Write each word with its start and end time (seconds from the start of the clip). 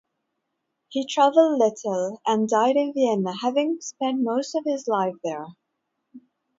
He 0.89 1.05
traveled 1.05 1.59
little, 1.59 2.21
and 2.25 2.49
died 2.49 2.75
in 2.75 2.91
Vienna 2.93 3.35
having 3.39 3.79
spent 3.81 4.19
most 4.19 4.55
of 4.55 4.63
his 4.65 4.87
life 4.87 5.13
there. 5.23 5.45